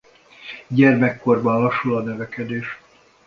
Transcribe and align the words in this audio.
Gyermekkorban 0.67 1.61
lassul 1.61 1.95
a 1.95 2.01
növekedés. 2.01 2.79